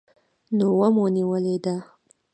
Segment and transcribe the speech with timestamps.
[0.57, 1.75] نوه مو نیولې ده.